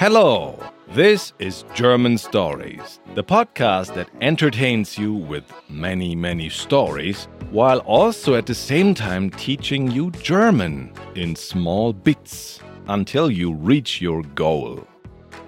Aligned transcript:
Hello, 0.00 0.58
this 0.94 1.34
is 1.38 1.66
German 1.74 2.16
Stories, 2.16 3.00
the 3.14 3.22
podcast 3.22 3.92
that 3.96 4.08
entertains 4.22 4.96
you 4.96 5.12
with 5.12 5.44
many, 5.68 6.16
many 6.16 6.48
stories, 6.48 7.28
while 7.50 7.80
also 7.80 8.34
at 8.34 8.46
the 8.46 8.54
same 8.54 8.94
time 8.94 9.28
teaching 9.28 9.90
you 9.90 10.10
German 10.12 10.90
in 11.16 11.36
small 11.36 11.92
bits 11.92 12.60
until 12.88 13.30
you 13.30 13.52
reach 13.52 14.00
your 14.00 14.22
goal. 14.34 14.88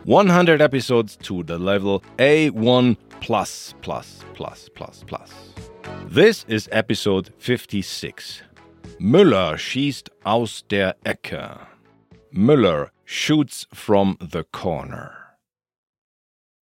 100 0.04 0.60
episodes 0.60 1.16
to 1.22 1.42
the 1.44 1.58
level 1.58 2.04
A1 2.18 2.98
plus 3.22 3.74
plus 3.80 4.20
plus 4.34 4.68
plus 4.74 5.02
plus. 5.06 5.32
This 6.08 6.44
is 6.46 6.68
episode 6.72 7.32
56. 7.38 8.42
Müller 9.00 9.56
schießt 9.56 10.10
aus 10.26 10.62
der 10.68 10.94
Ecke. 11.06 11.71
Müller 12.34 12.90
shoots 13.04 13.66
from 13.75 14.16
the 14.20 14.44
corner. 14.44 15.36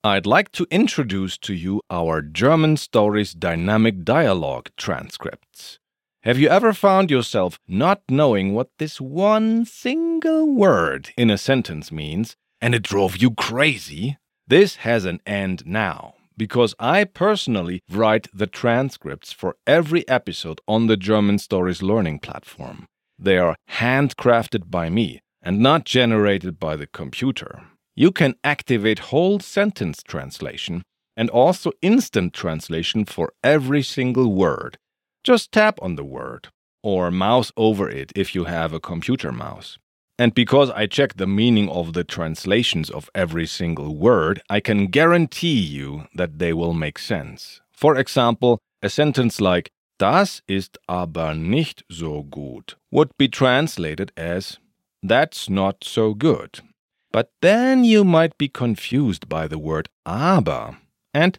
I'd 0.02 0.26
like 0.26 0.50
to 0.52 0.66
introduce 0.70 1.38
to 1.38 1.54
you 1.54 1.82
our 1.90 2.22
German 2.22 2.76
Stories 2.76 3.34
Dynamic 3.34 4.02
Dialogue 4.02 4.70
transcripts. 4.76 5.78
Have 6.22 6.38
you 6.38 6.48
ever 6.48 6.72
found 6.72 7.10
yourself 7.10 7.58
not 7.68 8.02
knowing 8.08 8.52
what 8.52 8.70
this 8.78 9.00
one 9.00 9.64
single 9.64 10.52
word 10.52 11.10
in 11.16 11.30
a 11.30 11.38
sentence 11.38 11.92
means 11.92 12.34
and 12.60 12.74
it 12.74 12.82
drove 12.82 13.18
you 13.18 13.30
crazy? 13.30 14.18
This 14.46 14.76
has 14.76 15.04
an 15.04 15.20
end 15.24 15.64
now 15.66 16.14
because 16.36 16.74
I 16.80 17.04
personally 17.04 17.80
write 17.88 18.26
the 18.34 18.46
transcripts 18.46 19.32
for 19.32 19.56
every 19.66 20.08
episode 20.08 20.60
on 20.66 20.88
the 20.88 20.96
German 20.96 21.38
Stories 21.38 21.82
Learning 21.82 22.18
platform. 22.18 22.86
They 23.18 23.38
are 23.38 23.56
handcrafted 23.68 24.70
by 24.70 24.90
me 24.90 25.20
and 25.42 25.58
not 25.58 25.84
generated 25.84 26.58
by 26.58 26.76
the 26.76 26.86
computer. 26.86 27.62
You 27.94 28.12
can 28.12 28.34
activate 28.44 29.10
whole 29.10 29.40
sentence 29.40 30.02
translation 30.02 30.82
and 31.16 31.28
also 31.30 31.72
instant 31.82 32.32
translation 32.32 33.04
for 33.04 33.32
every 33.42 33.82
single 33.82 34.32
word. 34.32 34.78
Just 35.24 35.52
tap 35.52 35.78
on 35.82 35.96
the 35.96 36.04
word 36.04 36.48
or 36.82 37.10
mouse 37.10 37.52
over 37.56 37.90
it 37.90 38.12
if 38.14 38.34
you 38.34 38.44
have 38.44 38.72
a 38.72 38.80
computer 38.80 39.32
mouse. 39.32 39.76
And 40.18 40.34
because 40.34 40.70
I 40.70 40.86
check 40.86 41.16
the 41.16 41.26
meaning 41.26 41.68
of 41.70 41.94
the 41.94 42.04
translations 42.04 42.90
of 42.90 43.10
every 43.14 43.46
single 43.46 43.96
word, 43.96 44.42
I 44.50 44.60
can 44.60 44.86
guarantee 44.86 45.60
you 45.60 46.06
that 46.14 46.38
they 46.38 46.52
will 46.52 46.74
make 46.74 46.98
sense. 46.98 47.60
For 47.72 47.96
example, 47.96 48.58
a 48.82 48.88
sentence 48.88 49.40
like 49.40 49.70
Das 49.98 50.42
ist 50.48 50.78
aber 50.88 51.34
nicht 51.34 51.84
so 51.90 52.22
gut 52.22 52.76
would 52.90 53.10
be 53.18 53.28
translated 53.28 54.12
as 54.16 54.58
That's 55.02 55.48
not 55.48 55.84
so 55.84 56.14
good. 56.14 56.60
But 57.12 57.32
then 57.42 57.84
you 57.84 58.04
might 58.04 58.38
be 58.38 58.48
confused 58.48 59.28
by 59.28 59.48
the 59.48 59.58
word 59.58 59.88
aber 60.06 60.78
and 61.12 61.38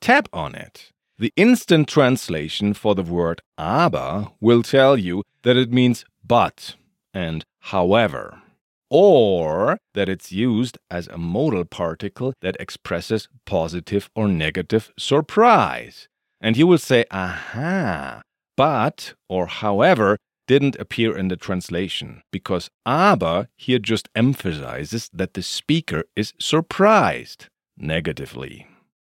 tap 0.00 0.28
on 0.32 0.54
it. 0.54 0.90
The 1.18 1.32
instant 1.36 1.88
translation 1.88 2.74
for 2.74 2.94
the 2.94 3.02
word 3.02 3.42
aber 3.56 4.28
will 4.40 4.62
tell 4.62 4.96
you 4.96 5.22
that 5.42 5.56
it 5.56 5.72
means 5.72 6.04
but 6.26 6.76
and 7.12 7.44
however, 7.60 8.40
or 8.88 9.78
that 9.94 10.08
it's 10.08 10.32
used 10.32 10.78
as 10.90 11.06
a 11.08 11.18
modal 11.18 11.64
particle 11.64 12.34
that 12.40 12.56
expresses 12.58 13.28
positive 13.44 14.10
or 14.14 14.28
negative 14.28 14.92
surprise. 14.98 16.08
And 16.40 16.56
you 16.56 16.66
will 16.66 16.78
say, 16.78 17.04
aha, 17.10 18.22
but 18.56 19.14
or 19.28 19.46
however 19.46 20.16
didn't 20.50 20.80
appear 20.80 21.16
in 21.16 21.28
the 21.28 21.36
translation 21.36 22.24
because 22.32 22.70
aber 22.84 23.46
here 23.54 23.78
just 23.78 24.08
emphasizes 24.16 25.08
that 25.12 25.34
the 25.34 25.42
speaker 25.42 26.02
is 26.16 26.34
surprised 26.40 27.46
negatively. 27.78 28.66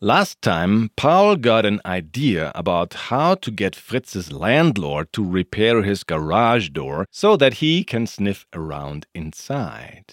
Last 0.00 0.42
time, 0.42 0.90
Paul 0.94 1.36
got 1.36 1.64
an 1.64 1.80
idea 1.86 2.52
about 2.54 2.92
how 2.94 3.34
to 3.36 3.50
get 3.50 3.74
Fritz's 3.74 4.30
landlord 4.30 5.10
to 5.14 5.24
repair 5.24 5.82
his 5.82 6.04
garage 6.04 6.68
door 6.68 7.06
so 7.10 7.34
that 7.38 7.54
he 7.54 7.82
can 7.82 8.06
sniff 8.06 8.44
around 8.52 9.06
inside. 9.14 10.12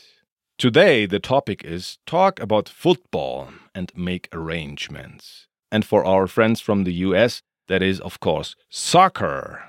Today, 0.58 1.06
the 1.06 1.20
topic 1.20 1.66
is 1.66 1.98
talk 2.06 2.40
about 2.40 2.70
football 2.70 3.50
and 3.76 3.92
make 3.94 4.30
arrangements. 4.32 5.50
And 5.70 5.84
for 5.84 6.06
our 6.06 6.28
friends 6.28 6.62
from 6.62 6.86
the 6.86 6.94
US, 7.08 7.42
that 7.68 7.82
is, 7.82 8.00
of 8.00 8.20
course, 8.20 8.56
soccer. 8.70 9.64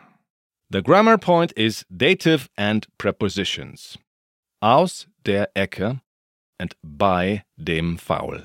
The 0.70 0.82
grammar 0.82 1.18
point 1.18 1.52
is 1.56 1.84
dative 1.94 2.48
and 2.56 2.86
prepositions. 2.98 3.96
Aus 4.60 5.06
der 5.24 5.46
Ecke 5.54 6.00
and 6.58 6.74
bei 6.82 7.44
dem 7.62 7.96
Foul. 7.98 8.42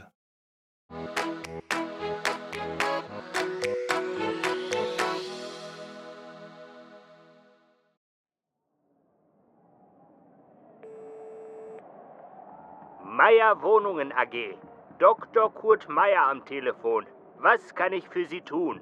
Meier 13.04 13.62
Wohnungen 13.62 14.12
AG. 14.14 14.58
Dr. 14.98 15.50
Kurt 15.50 15.90
Meier 15.90 16.30
am 16.30 16.46
Telefon. 16.46 17.06
Was 17.38 17.74
kann 17.76 17.94
ich 17.94 18.08
für 18.10 18.26
Sie 18.26 18.42
tun? 18.42 18.82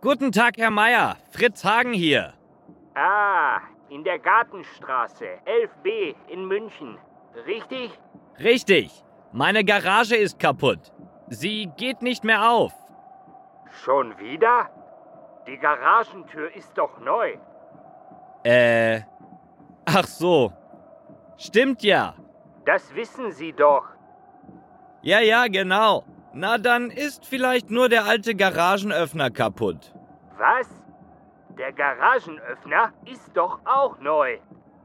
Guten 0.00 0.30
Tag, 0.30 0.58
Herr 0.58 0.70
Meier. 0.70 1.16
Fritz 1.32 1.64
Hagen 1.64 1.92
hier. 1.92 2.32
Ah, 2.94 3.60
in 3.88 4.04
der 4.04 4.20
Gartenstraße, 4.20 5.26
11b 5.44 6.14
in 6.28 6.46
München. 6.46 6.98
Richtig? 7.46 7.98
Richtig. 8.38 9.04
Meine 9.32 9.64
Garage 9.64 10.14
ist 10.14 10.38
kaputt. 10.38 10.92
Sie 11.28 11.68
geht 11.76 12.00
nicht 12.02 12.22
mehr 12.22 12.48
auf. 12.48 12.72
Schon 13.84 14.16
wieder? 14.18 14.70
Die 15.48 15.58
Garagentür 15.58 16.54
ist 16.54 16.78
doch 16.78 17.00
neu. 17.00 17.36
Äh. 18.44 19.00
Ach 19.84 20.06
so. 20.06 20.52
Stimmt 21.36 21.82
ja. 21.82 22.14
Das 22.64 22.94
wissen 22.94 23.32
Sie 23.32 23.52
doch. 23.52 23.84
Ja, 25.02 25.20
ja, 25.20 25.46
genau. 25.48 26.04
Na, 26.32 26.58
dann 26.58 26.90
ist 26.90 27.24
vielleicht 27.26 27.70
nur 27.70 27.88
der 27.88 28.04
alte 28.04 28.34
Garagenöffner 28.34 29.30
kaputt. 29.30 29.94
Was? 30.36 30.68
Der 31.56 31.72
Garagenöffner 31.72 32.92
ist 33.04 33.30
doch 33.34 33.60
auch 33.64 33.98
neu. 33.98 34.38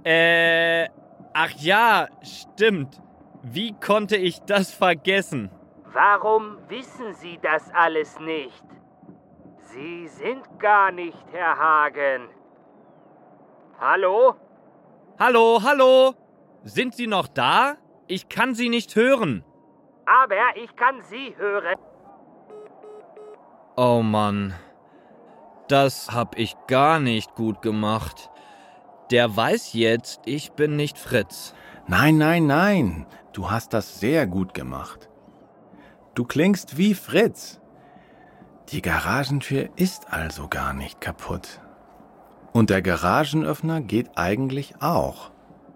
Äh. 0.03 0.87
Ach 1.33 1.51
ja, 1.57 2.07
stimmt. 2.21 3.01
Wie 3.41 3.73
konnte 3.73 4.15
ich 4.15 4.41
das 4.41 4.71
vergessen? 4.71 5.49
Warum 5.91 6.57
wissen 6.69 7.13
Sie 7.13 7.39
das 7.41 7.71
alles 7.73 8.19
nicht? 8.19 8.63
Sie 9.57 10.07
sind 10.07 10.59
gar 10.59 10.91
nicht 10.91 11.17
Herr 11.31 11.57
Hagen. 11.57 12.29
Hallo? 13.79 14.35
Hallo, 15.19 15.59
hallo? 15.63 16.13
Sind 16.63 16.95
Sie 16.95 17.07
noch 17.07 17.27
da? 17.27 17.75
Ich 18.07 18.29
kann 18.29 18.53
Sie 18.53 18.69
nicht 18.69 18.95
hören. 18.95 19.43
Aber 20.05 20.55
ich 20.55 20.75
kann 20.75 21.01
Sie 21.09 21.35
hören. 21.37 21.75
Oh 23.75 24.01
Mann. 24.01 24.53
Das 25.67 26.11
hab 26.11 26.37
ich 26.37 26.55
gar 26.67 26.99
nicht 26.99 27.35
gut 27.35 27.61
gemacht. 27.61 28.29
Der 29.11 29.35
weiß 29.35 29.73
jetzt, 29.73 30.21
ich 30.25 30.51
bin 30.51 30.75
nicht 30.75 30.97
Fritz. 30.97 31.53
Nein, 31.87 32.17
nein, 32.17 32.47
nein. 32.47 33.05
Du 33.31 33.49
hast 33.49 33.73
das 33.73 33.99
sehr 33.99 34.27
gut 34.27 34.53
gemacht. 34.53 35.09
Du 36.15 36.25
klingst 36.25 36.77
wie 36.77 36.93
Fritz. 36.93 37.59
Die 38.69 38.81
Garagentür 38.81 39.69
ist 39.75 40.13
also 40.13 40.47
gar 40.47 40.73
nicht 40.73 41.01
kaputt. 41.01 41.59
Und 42.53 42.69
der 42.69 42.81
Garagenöffner 42.81 43.81
geht 43.81 44.11
eigentlich 44.15 44.75
auch. 44.81 45.32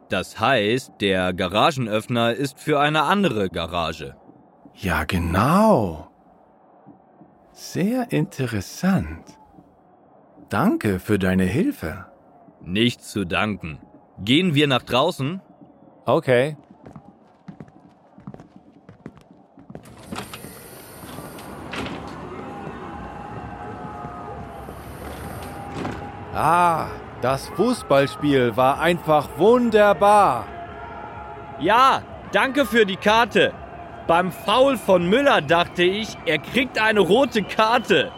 Das 0.10 0.40
heißt, 0.40 0.94
der 1.02 1.34
Garagenöffner 1.34 2.34
ist 2.34 2.60
für 2.60 2.80
eine 2.80 3.04
andere 3.04 3.50
Garage. 3.50 4.16
Ja, 4.74 5.04
genau. 5.04 6.08
Sehr 7.52 8.12
interessant. 8.12 9.38
Danke 10.50 11.00
für 11.00 11.20
deine 11.20 11.44
Hilfe. 11.44 12.06
Nichts 12.62 13.12
zu 13.12 13.26
danken. 13.26 13.80
Gehen 14.20 14.56
wir 14.56 14.68
nach 14.68 14.84
draußen? 14.84 15.42
Okay. 16.06 16.56
Ah, 26.34 26.88
das 27.28 27.50
Fußballspiel 27.58 28.56
war 28.56 28.80
einfach 28.80 29.28
wunderbar. 29.36 30.46
Ja, 31.60 32.02
danke 32.32 32.66
für 32.66 32.86
die 32.86 32.96
Karte. 32.96 33.52
Beim 34.08 34.32
Foul 34.32 34.78
von 34.78 35.10
Müller 35.10 35.42
dachte 35.42 35.84
ich, 35.84 36.18
er 36.26 36.38
kriegt 36.38 36.80
eine 36.82 37.02
rote 37.02 37.44
Karte. 37.44 38.14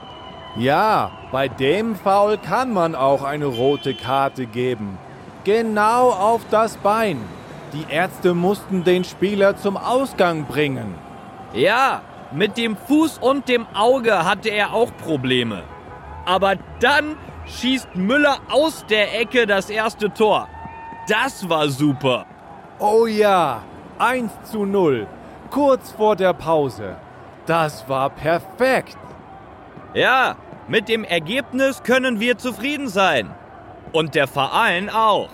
Ja, 0.56 1.10
bei 1.32 1.48
dem 1.48 1.96
Foul 1.96 2.38
kann 2.38 2.72
man 2.72 2.94
auch 2.94 3.24
eine 3.24 3.48
rote 3.48 3.96
Karte 3.96 4.46
geben. 4.46 5.00
Genau 5.44 6.12
auf 6.12 6.42
das 6.52 6.78
Bein. 6.78 7.18
Die 7.74 7.92
Ärzte 7.92 8.36
mussten 8.36 8.84
den 8.84 9.04
Spieler 9.04 9.58
zum 9.58 9.76
Ausgang 9.76 10.46
bringen. 10.46 10.94
Ja, 11.54 12.04
mit 12.32 12.58
dem 12.58 12.78
Fuß 12.78 13.18
und 13.18 13.50
dem 13.50 13.66
Auge 13.74 14.24
hatte 14.24 14.50
er 14.50 14.72
auch 14.72 14.92
Probleme. 15.04 15.64
Aber 16.26 16.58
dann 16.80 17.16
schießt 17.50 17.96
Müller 17.96 18.38
aus 18.50 18.86
der 18.90 19.20
Ecke 19.20 19.46
das 19.46 19.70
erste 19.70 20.14
Tor. 20.14 20.48
Das 21.08 21.48
war 21.50 21.68
super. 21.70 22.26
Oh 22.80 23.08
ja, 23.08 23.64
1 23.98 24.32
zu 24.44 24.66
0, 24.66 25.08
kurz 25.50 25.92
vor 25.92 26.16
der 26.16 26.34
Pause. 26.34 26.96
Das 27.46 27.90
war 27.90 28.10
perfekt. 28.10 28.98
Ja, 29.94 30.36
mit 30.68 30.88
dem 30.88 31.04
Ergebnis 31.04 31.82
können 31.84 32.20
wir 32.20 32.38
zufrieden 32.38 32.88
sein. 32.88 33.34
Und 33.92 34.14
der 34.14 34.28
Verein 34.28 34.90
auch. 34.90 35.30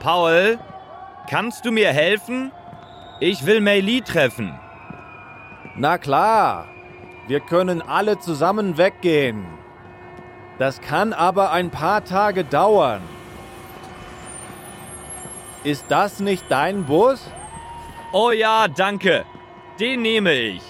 Paul, 0.00 0.58
kannst 1.28 1.66
du 1.66 1.70
mir 1.70 1.92
helfen? 1.92 2.50
Ich 3.20 3.44
will 3.44 3.60
Mei 3.60 3.80
Li 3.80 4.00
treffen. 4.00 4.58
Na 5.76 5.98
klar, 5.98 6.64
wir 7.30 7.38
können 7.38 7.80
alle 7.80 8.18
zusammen 8.18 8.76
weggehen. 8.76 9.46
Das 10.58 10.80
kann 10.80 11.12
aber 11.12 11.52
ein 11.52 11.70
paar 11.70 12.04
Tage 12.04 12.42
dauern. 12.42 13.02
Ist 15.62 15.84
das 15.88 16.18
nicht 16.18 16.44
dein 16.48 16.86
Bus? 16.86 17.24
Oh 18.12 18.32
ja, 18.32 18.66
danke. 18.66 19.24
Den 19.78 20.02
nehme 20.02 20.32
ich. 20.32 20.62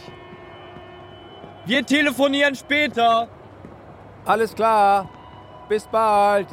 Wir 1.64 1.86
telefonieren 1.86 2.54
später. 2.54 3.28
Alles 4.26 4.54
klar. 4.54 5.08
Bis 5.66 5.86
bald. 5.86 6.48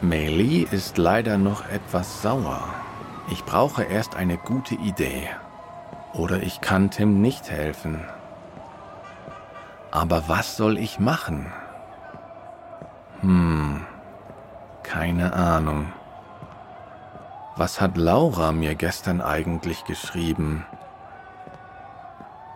Meili 0.00 0.66
ist 0.70 0.96
leider 0.96 1.36
noch 1.36 1.68
etwas 1.68 2.22
sauer. 2.22 2.85
Ich 3.28 3.44
brauche 3.44 3.82
erst 3.82 4.14
eine 4.14 4.36
gute 4.36 4.74
Idee. 4.74 5.28
Oder 6.12 6.42
ich 6.42 6.60
kann 6.60 6.90
Tim 6.90 7.20
nicht 7.20 7.50
helfen. 7.50 8.04
Aber 9.90 10.28
was 10.28 10.56
soll 10.56 10.78
ich 10.78 10.98
machen? 10.98 11.52
Hm, 13.20 13.84
keine 14.82 15.32
Ahnung. 15.32 15.92
Was 17.56 17.80
hat 17.80 17.96
Laura 17.96 18.52
mir 18.52 18.74
gestern 18.74 19.20
eigentlich 19.20 19.84
geschrieben? 19.84 20.66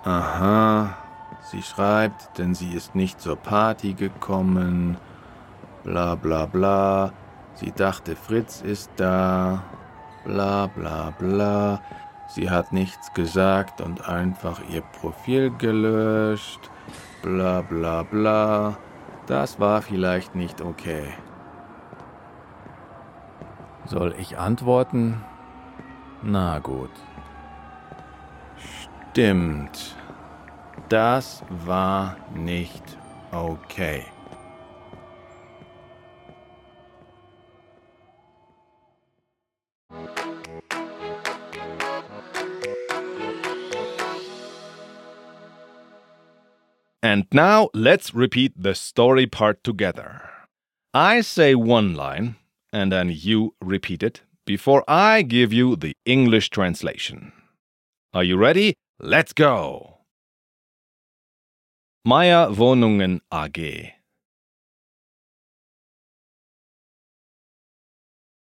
Aha, 0.04 0.94
sie 1.50 1.62
schreibt, 1.62 2.38
denn 2.38 2.54
sie 2.54 2.72
ist 2.72 2.94
nicht 2.94 3.20
zur 3.20 3.36
Party 3.36 3.94
gekommen. 3.94 4.98
Bla 5.84 6.14
bla 6.14 6.46
bla. 6.46 7.12
Sie 7.54 7.72
dachte, 7.72 8.16
Fritz 8.16 8.60
ist 8.60 8.90
da. 8.96 9.62
Bla 10.24 10.66
bla 10.66 11.12
bla. 11.18 11.80
Sie 12.28 12.50
hat 12.50 12.72
nichts 12.72 13.12
gesagt 13.14 13.80
und 13.80 14.08
einfach 14.08 14.60
ihr 14.68 14.82
Profil 14.82 15.50
gelöscht. 15.56 16.70
Bla 17.22 17.62
bla 17.62 18.02
bla. 18.02 18.76
Das 19.26 19.58
war 19.58 19.82
vielleicht 19.82 20.34
nicht 20.34 20.60
okay. 20.60 21.04
Soll 23.84 24.14
ich 24.18 24.38
antworten? 24.38 25.24
Na 26.22 26.58
gut. 26.58 26.90
Stimmt. 29.10 29.96
Das 30.88 31.42
war 31.48 32.16
nicht 32.34 32.84
okay. 33.32 34.04
And 47.10 47.26
now 47.32 47.70
let's 47.74 48.14
repeat 48.14 48.52
the 48.56 48.72
story 48.72 49.26
part 49.26 49.64
together. 49.64 50.30
I 50.94 51.22
say 51.22 51.56
one 51.56 51.94
line, 51.94 52.36
and 52.72 52.92
then 52.92 53.10
you 53.12 53.56
repeat 53.60 54.04
it 54.04 54.20
before 54.46 54.84
I 54.86 55.22
give 55.22 55.52
you 55.52 55.74
the 55.74 55.92
English 56.04 56.50
translation. 56.50 57.32
Are 58.14 58.22
you 58.22 58.36
ready? 58.36 58.74
Let's 59.00 59.32
go! 59.32 59.98
Meyer 62.04 62.46
Wohnungen 62.46 63.18
AG 63.32 63.94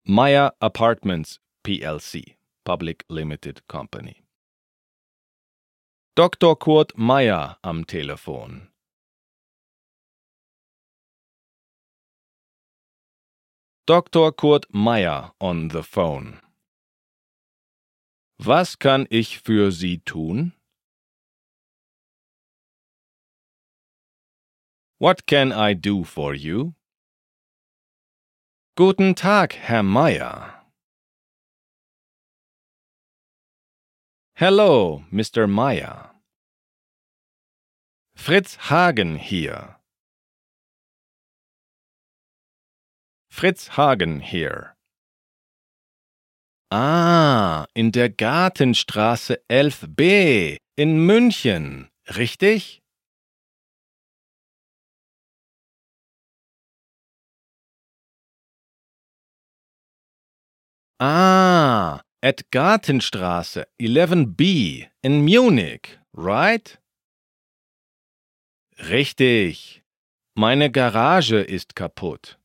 Meyer 0.08 0.50
Apartments 0.62 1.38
plc, 1.64 2.36
Public 2.66 3.06
Limited 3.08 3.62
Company. 3.68 4.27
Dr. 6.18 6.56
Kurt 6.56 6.98
Meyer 6.98 7.58
am 7.62 7.86
Telefon. 7.86 8.70
Dr. 13.86 14.32
Kurt 14.32 14.66
Meyer 14.74 15.34
on 15.40 15.70
the 15.70 15.84
phone. 15.84 16.40
Was 18.40 18.80
kann 18.80 19.06
ich 19.12 19.38
für 19.38 19.72
Sie 19.72 20.00
tun? 20.00 20.54
What 24.98 25.28
can 25.28 25.52
I 25.52 25.76
do 25.76 26.04
for 26.04 26.34
you? 26.34 26.74
Guten 28.76 29.14
Tag, 29.14 29.54
Herr 29.54 29.84
Meyer. 29.84 30.57
Hello, 34.40 35.04
Mr. 35.10 35.48
Meyer. 35.48 36.14
Fritz 38.16 38.70
Hagen 38.70 39.16
hier. 39.16 39.80
Fritz 43.32 43.72
Hagen 43.78 44.20
hier. 44.20 44.76
Ah, 46.70 47.66
in 47.74 47.92
der 47.92 48.12
Gartenstraße 48.12 49.42
11b 49.50 50.58
in 50.76 51.04
München, 51.04 51.90
richtig? 52.06 52.84
Ah, 61.00 62.02
at 62.22 62.50
Gartenstraße 62.52 63.66
11b 63.80 64.90
in 65.02 65.24
Munich, 65.24 66.00
right? 66.14 66.80
Richtig. 68.80 69.84
Meine 70.36 70.70
Garage 70.72 71.42
ist 71.42 71.76
kaputt. 71.76 72.38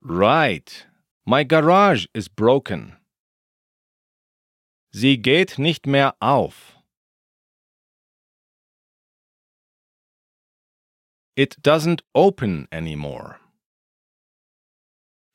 Right. 0.00 0.86
My 1.26 1.44
garage 1.44 2.06
is 2.14 2.28
broken. 2.28 2.96
Sie 4.92 5.16
geht 5.16 5.58
nicht 5.58 5.86
mehr 5.86 6.14
auf. 6.20 6.78
It 11.36 11.56
doesn't 11.62 12.02
open 12.14 12.68
anymore. 12.70 13.40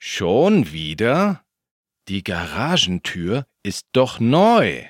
Schon 0.02 0.72
wieder? 0.72 1.46
Die 2.08 2.24
Garagentür 2.24 3.46
ist 3.64 3.86
doch 3.92 4.22
neu. 4.22 4.88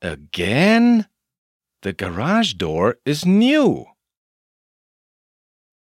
Again? 0.00 1.06
The 1.82 1.94
garage 1.94 2.56
door 2.56 2.96
is 3.04 3.26
new. 3.26 3.86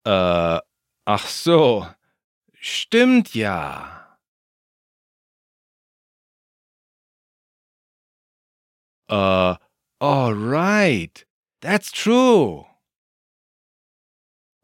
Äh, 0.04 0.60
ach 1.04 1.26
so. 1.28 1.86
Stimmt 2.54 3.34
ja. 3.34 4.18
Äh, 9.08 9.14
uh, 9.14 9.56
alright. 10.00 11.26
That's 11.62 11.92
true. 11.92 12.66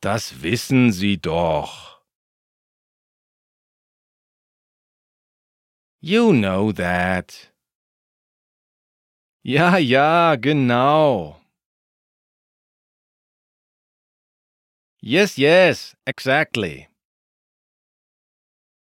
Das 0.01 0.43
wissen 0.43 0.91
Sie 0.91 1.17
doch. 1.17 2.03
You 6.01 6.33
know 6.33 6.73
that. 6.73 7.53
Ja, 9.45 9.77
ja, 9.79 10.35
genau. 10.35 11.41
Yes, 15.01 15.37
yes, 15.37 15.97
exactly. 16.05 16.89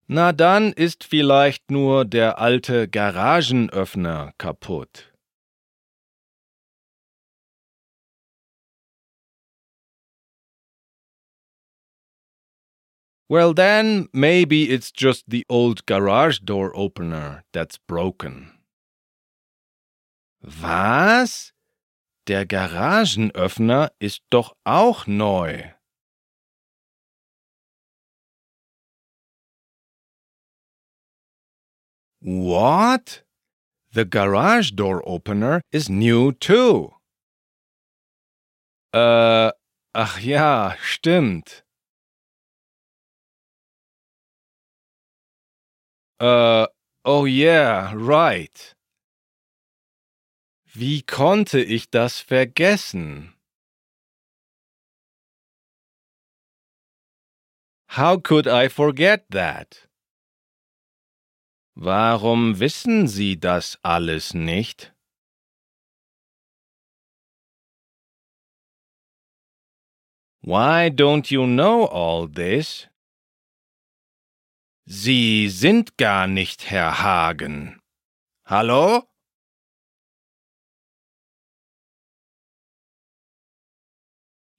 Na 0.06 0.32
dann 0.32 0.72
ist 0.72 1.02
vielleicht 1.02 1.70
nur 1.72 2.04
der 2.04 2.38
alte 2.38 2.88
Garagenöffner 2.88 4.32
kaputt. 4.38 5.13
Well, 13.28 13.54
then 13.54 14.08
maybe 14.12 14.70
it's 14.70 14.92
just 14.92 15.24
the 15.28 15.44
old 15.48 15.86
garage 15.86 16.40
door 16.40 16.76
opener 16.76 17.44
that's 17.52 17.78
broken. 17.78 18.52
Was? 20.42 21.52
Der 22.26 22.44
Garagenöffner 22.44 23.90
ist 23.98 24.22
doch 24.30 24.54
auch 24.64 25.06
neu. 25.06 25.62
What? 32.20 33.22
The 33.92 34.04
garage 34.04 34.72
door 34.72 35.02
opener 35.06 35.60
is 35.72 35.88
new 35.88 36.32
too. 36.32 36.94
Äh, 38.94 39.50
ach 39.94 40.20
ja, 40.20 40.76
stimmt. 40.80 41.63
Äh, 46.20 46.66
oh 47.04 47.26
yeah, 47.26 47.92
right. 47.94 48.76
Wie 50.72 51.02
konnte 51.02 51.60
ich 51.60 51.90
das 51.90 52.20
vergessen? 52.20 53.34
How 57.96 58.16
could 58.18 58.46
I 58.46 58.68
forget 58.68 59.26
that? 59.30 59.88
Warum 61.76 62.60
wissen 62.60 63.08
Sie 63.08 63.38
das 63.38 63.78
alles 63.82 64.34
nicht? 64.34 64.92
Why 70.42 70.90
don't 70.90 71.30
you 71.30 71.46
know 71.46 71.86
all 71.86 72.28
this? 72.28 72.86
Sie 74.86 75.48
sind 75.48 75.96
gar 75.96 76.26
nicht 76.26 76.68
Herr 76.70 77.00
Hagen. 77.02 77.80
Hallo? 78.44 79.08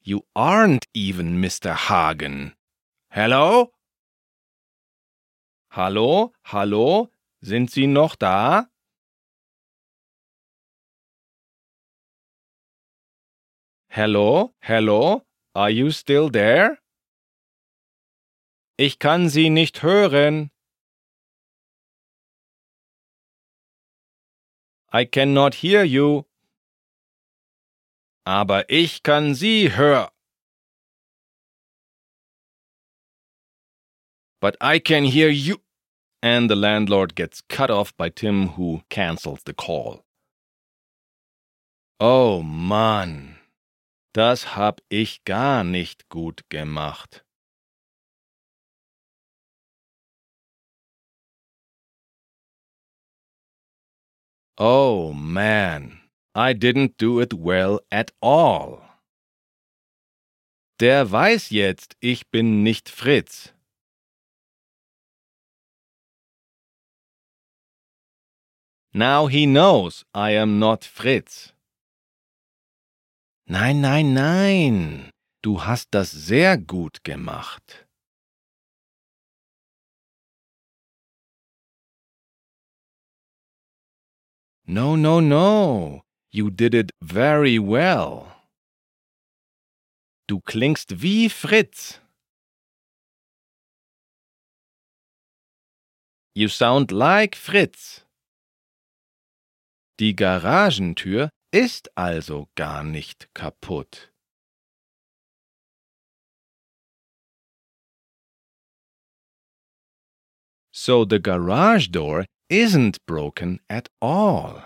You 0.02 0.22
aren't 0.34 0.86
even 0.96 1.40
Mr. 1.40 1.90
Hagen. 1.90 2.56
Hello? 3.10 3.72
Hallo? 5.70 6.34
Hallo? 6.44 7.12
Sind 7.42 7.70
Sie 7.70 7.86
noch 7.86 8.16
da? 8.16 8.68
Hello? 13.90 14.56
Hello? 14.60 15.22
Are 15.54 15.70
you 15.70 15.92
still 15.92 16.32
there? 16.32 16.80
Ich 18.78 19.00
kann 19.00 19.30
Sie 19.30 19.50
nicht 19.50 19.84
hören. 19.84 20.52
I 24.94 25.06
cannot 25.06 25.56
hear 25.56 25.84
you. 25.84 26.24
Aber 28.26 28.70
ich 28.70 29.02
kann 29.04 29.34
Sie 29.34 29.72
hören. 29.76 30.10
But 34.42 34.58
I 34.62 34.80
can 34.80 35.06
hear 35.06 35.30
you. 35.30 35.58
And 36.22 36.50
the 36.50 36.56
landlord 36.56 37.16
gets 37.16 37.42
cut 37.48 37.72
off 37.72 37.96
by 37.96 38.10
Tim, 38.10 38.58
who 38.58 38.84
cancels 38.90 39.42
the 39.46 39.54
call. 39.54 40.04
Oh 42.00 42.42
Mann, 42.44 43.38
das 44.14 44.56
hab 44.56 44.82
ich 44.90 45.24
gar 45.24 45.64
nicht 45.64 46.10
gut 46.10 46.50
gemacht. 46.50 47.25
Oh 54.58 55.12
man, 55.12 56.00
I 56.34 56.54
didn't 56.54 56.98
do 56.98 57.20
it 57.20 57.34
well 57.34 57.82
at 57.92 58.12
all. 58.22 58.82
Der 60.80 61.12
weiß 61.12 61.50
jetzt, 61.50 61.96
ich 62.00 62.30
bin 62.32 62.64
nicht 62.64 62.88
Fritz. 62.90 63.54
Now 68.94 69.28
he 69.28 69.46
knows 69.46 70.06
I 70.14 70.38
am 70.38 70.58
not 70.58 70.86
Fritz. 70.86 71.54
Nein, 73.46 73.82
nein, 73.82 74.14
nein, 74.14 75.12
du 75.42 75.66
hast 75.66 75.90
das 75.92 76.12
sehr 76.12 76.58
gut 76.58 77.04
gemacht. 77.04 77.85
No, 84.68 84.96
no, 84.96 85.20
no, 85.20 86.02
you 86.32 86.50
did 86.50 86.74
it 86.74 86.92
very 87.00 87.60
well. 87.60 88.36
Du 90.28 90.40
klingst 90.40 91.04
wie 91.04 91.30
Fritz. 91.30 92.00
You 96.34 96.48
sound 96.48 96.92
like 96.92 97.36
Fritz. 97.36 98.06
Die 100.00 100.16
Garagentür 100.16 101.30
ist 101.52 101.96
also 101.96 102.50
gar 102.56 102.84
nicht 102.84 103.30
kaputt. 103.36 104.12
So 110.74 111.06
the 111.06 111.20
garage 111.20 111.90
door 111.92 112.26
isn't 112.50 113.06
broken 113.06 113.60
at 113.70 113.90
all. 114.00 114.64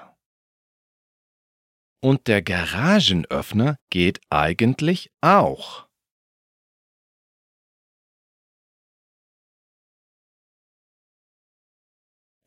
Und 2.02 2.28
der 2.28 2.42
Garagenöffner 2.42 3.78
geht 3.90 4.22
eigentlich 4.30 5.12
auch. 5.22 5.88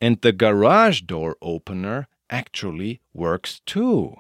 And 0.01 0.19
the 0.23 0.33
garage 0.33 1.07
door 1.07 1.37
opener 1.41 2.09
actually 2.29 3.01
works 3.13 3.61
too. 3.67 4.17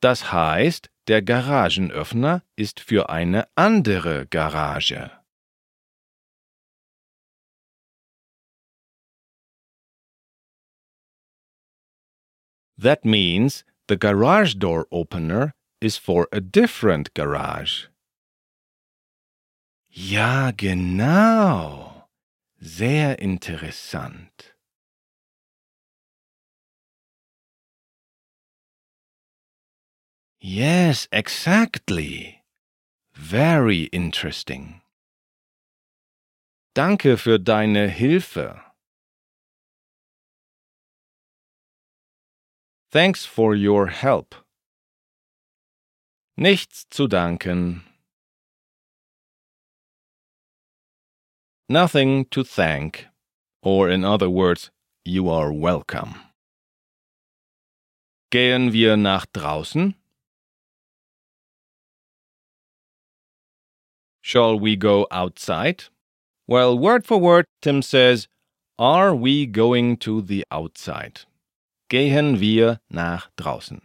Das 0.00 0.32
heißt, 0.32 0.90
der 1.06 1.22
Garagenöffner 1.22 2.42
ist 2.56 2.80
für 2.80 3.08
eine 3.10 3.48
andere 3.54 4.26
Garage. 4.26 5.10
That 12.78 13.04
means 13.04 13.64
the 13.88 13.96
garage 13.96 14.54
door 14.54 14.86
opener 14.92 15.52
is 15.80 15.96
for 15.96 16.28
a 16.32 16.40
different 16.40 17.14
garage. 17.14 17.86
Ja, 19.90 20.50
genau. 20.52 22.08
Sehr 22.60 23.18
interessant. 23.18 24.54
Yes, 30.40 31.08
exactly. 31.10 32.42
Very 33.14 33.84
interesting. 33.84 34.82
Danke 36.74 37.16
für 37.16 37.38
deine 37.38 37.88
Hilfe. 37.88 38.60
Thanks 42.96 43.26
for 43.26 43.54
your 43.54 43.88
help. 43.88 44.34
Nichts 46.38 46.86
zu 46.90 47.06
danken. 47.06 47.82
Nothing 51.68 52.24
to 52.30 52.42
thank. 52.42 53.08
Or, 53.62 53.90
in 53.90 54.02
other 54.02 54.30
words, 54.30 54.70
you 55.04 55.28
are 55.28 55.52
welcome. 55.52 56.14
Gehen 58.32 58.72
wir 58.72 58.96
nach 58.96 59.26
draußen? 59.26 59.94
Shall 64.22 64.58
we 64.58 64.74
go 64.74 65.06
outside? 65.10 65.84
Well, 66.48 66.78
word 66.78 67.04
for 67.04 67.18
word, 67.18 67.44
Tim 67.60 67.82
says, 67.82 68.26
Are 68.78 69.14
we 69.14 69.44
going 69.44 69.98
to 69.98 70.22
the 70.22 70.46
outside? 70.50 71.26
Gehen 71.88 72.40
wir 72.40 72.80
nach 72.88 73.30
draußen? 73.36 73.80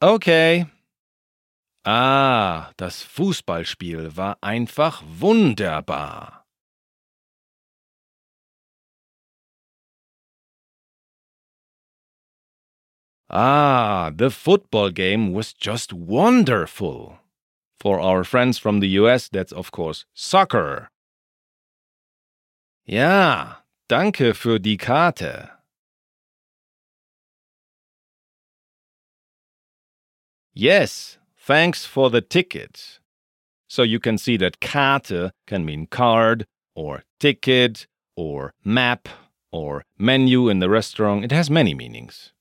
Okay. 0.00 0.66
Ah, 1.86 2.72
das 2.76 3.02
Fußballspiel 3.02 4.16
war 4.16 4.38
einfach 4.42 5.02
wunderbar. 5.06 6.44
Ah, 13.28 14.10
the 14.16 14.30
football 14.30 14.90
game 14.90 15.32
was 15.32 15.54
just 15.58 15.92
wonderful. 15.92 17.18
For 17.80 17.98
our 17.98 18.24
friends 18.24 18.58
from 18.58 18.80
the 18.80 18.88
US, 19.00 19.28
that's 19.28 19.52
of 19.52 19.70
course 19.70 20.04
soccer. 20.14 20.90
Ja, 22.86 23.64
danke 23.88 24.34
für 24.34 24.58
die 24.60 24.76
Karte. 24.76 25.50
Yes, 30.54 31.18
thanks 31.36 31.84
for 31.84 32.10
the 32.10 32.20
ticket. 32.20 33.00
So 33.68 33.82
you 33.82 33.98
can 33.98 34.18
see 34.18 34.36
that 34.36 34.60
Karte 34.60 35.32
can 35.48 35.64
mean 35.64 35.88
card 35.88 36.46
or 36.76 37.02
ticket 37.18 37.88
or 38.16 38.54
map 38.64 39.08
or 39.50 39.84
menu 39.98 40.48
in 40.48 40.60
the 40.60 40.70
restaurant. 40.70 41.24
It 41.24 41.32
has 41.32 41.50
many 41.50 41.74
meanings. 41.74 42.32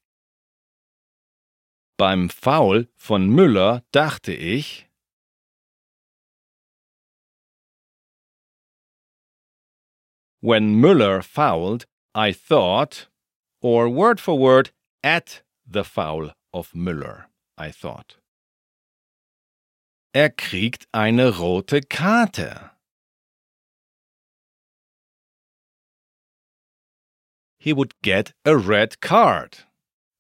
Beim 1.98 2.30
Foul 2.30 2.86
von 2.98 3.32
Müller 3.32 3.82
dachte 3.92 4.34
ich, 4.34 4.86
When 10.40 10.76
Müller 10.76 11.24
fouled, 11.24 11.86
I 12.14 12.32
thought, 12.32 13.08
or 13.62 13.90
word 13.90 14.20
for 14.20 14.38
word, 14.38 14.72
at 15.02 15.42
the 15.66 15.84
foul 15.84 16.32
of 16.54 16.74
Müller, 16.74 17.26
I 17.64 17.72
thought. 17.72 18.18
Er 20.14 20.30
kriegt 20.30 20.86
eine 20.92 21.32
rote 21.32 21.82
Karte. 21.90 22.72
He 27.58 27.72
would 27.72 27.94
get 28.02 28.34
a 28.44 28.58
red 28.58 29.00
card. 29.00 29.60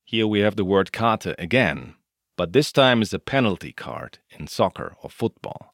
Here 0.05 0.25
we 0.25 0.39
have 0.39 0.55
the 0.55 0.63
word 0.63 0.93
Karte 0.93 1.35
again, 1.37 1.95
but 2.37 2.53
this 2.53 2.71
time 2.71 3.01
is 3.01 3.13
a 3.13 3.19
penalty 3.19 3.73
card 3.73 4.19
in 4.29 4.47
soccer 4.47 4.95
or 5.03 5.09
football. 5.09 5.73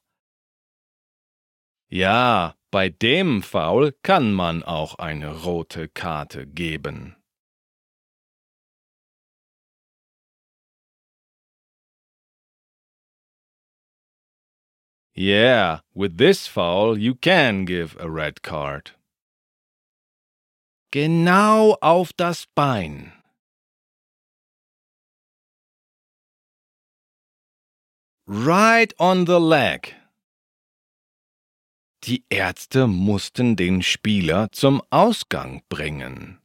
Ja, 1.92 2.54
bei 2.72 2.90
dem 2.90 3.44
Foul 3.44 3.92
kann 4.04 4.34
man 4.34 4.64
auch 4.64 4.96
eine 4.98 5.44
rote 5.44 5.88
Karte 5.88 6.48
geben. 6.48 7.19
Yeah, 15.22 15.80
with 15.94 16.18
this 16.18 16.48
foul 16.48 16.98
you 16.98 17.14
can 17.14 17.66
give 17.66 17.98
a 18.00 18.10
red 18.10 18.42
card. 18.42 18.92
Genau 20.94 21.76
auf 21.82 22.14
das 22.16 22.46
Bein. 22.56 23.12
Right 28.28 28.94
on 28.98 29.26
the 29.26 29.42
leg. 29.42 29.94
Die 32.06 32.24
Ärzte 32.30 32.88
mussten 32.88 33.58
den 33.58 33.82
Spieler 33.82 34.48
zum 34.54 34.82
Ausgang 34.90 35.64
bringen. 35.68 36.39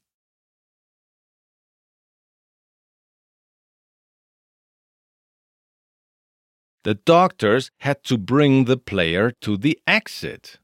The 6.85 6.95
doctors 6.95 7.71
had 7.79 8.05
to 8.05 8.19
bring 8.19 8.67
the 8.67 8.77
player 8.77 9.33
to 9.41 9.57
the 9.57 9.81
exit. 9.87 10.61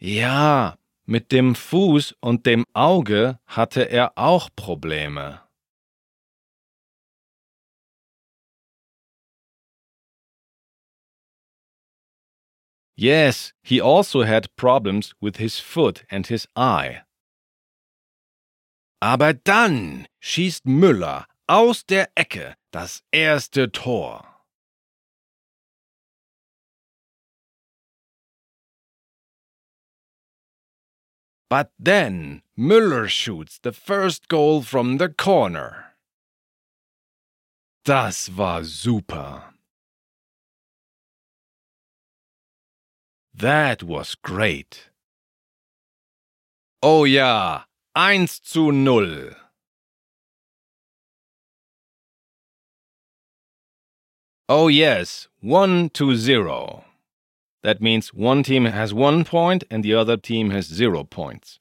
Ja, 0.00 0.78
mit 1.06 1.30
dem 1.30 1.54
Fuß 1.54 2.14
und 2.22 2.46
dem 2.46 2.64
Auge 2.74 3.38
hatte 3.46 3.90
er 3.90 4.12
auch 4.16 4.48
Probleme. 4.56 5.40
Yes, 12.96 13.52
he 13.62 13.82
also 13.82 14.22
had 14.22 14.56
problems 14.56 15.12
with 15.20 15.36
his 15.36 15.60
foot 15.60 16.04
and 16.10 16.26
his 16.26 16.46
eye. 16.56 17.02
Aber 19.00 19.34
dann 19.34 20.06
schießt 20.20 20.64
Müller 20.64 21.26
aus 21.46 21.84
der 21.84 22.08
Ecke 22.14 22.54
das 22.72 23.02
erste 23.12 23.70
Tor. 23.70 24.26
But 31.48 31.70
then 31.78 32.42
Müller 32.58 33.08
shoots 33.08 33.60
the 33.62 33.72
first 33.72 34.28
goal 34.28 34.62
from 34.62 34.96
the 34.96 35.10
corner. 35.10 35.92
Das 37.84 38.30
war 38.30 38.64
super. 38.64 39.52
That 43.34 43.82
was 43.82 44.14
great. 44.14 44.90
Oh 46.82 47.04
ja, 47.04 47.64
1 47.94 48.40
zu 48.40 48.70
0. 48.70 49.36
Oh 54.54 54.68
yes, 54.68 55.28
1 55.40 55.88
to 55.94 56.14
0. 56.14 56.84
That 57.62 57.80
means 57.80 58.12
one 58.12 58.42
team 58.42 58.66
has 58.66 58.92
one 58.92 59.24
point 59.24 59.64
and 59.70 59.82
the 59.82 59.94
other 59.94 60.18
team 60.18 60.50
has 60.50 60.66
zero 60.66 61.04
points. 61.04 61.58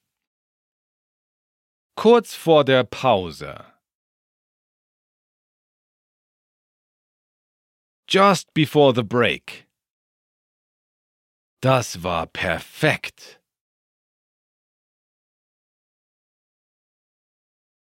Kurz 1.96 2.34
vor 2.34 2.66
der 2.66 2.84
Pause. 2.84 3.64
Just 8.08 8.54
before 8.54 8.92
the 8.92 9.06
break. 9.06 9.68
Das 11.62 11.96
war 11.96 12.26
perfekt. 12.28 13.40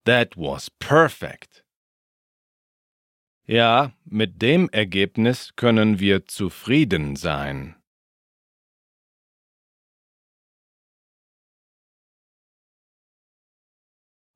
That 0.06 0.38
was 0.38 0.70
perfect. 0.80 1.63
Ja, 3.46 3.92
mit 4.06 4.42
dem 4.42 4.70
Ergebnis 4.70 5.54
können 5.58 6.00
wir 6.00 6.28
zufrieden 6.28 7.18
sein. 7.18 7.76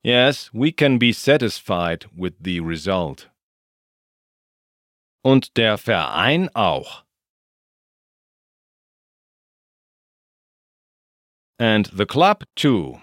Yes, 0.03 0.53
we 0.53 0.73
can 0.73 0.99
be 0.99 1.13
satisfied 1.13 2.05
with 2.13 2.33
the 2.43 2.59
result. 2.59 3.29
Und 5.23 5.55
der 5.55 5.77
Verein 5.77 6.49
auch. 6.53 7.05
And 11.57 11.87
the 11.93 12.05
club 12.05 12.43
too. 12.55 12.99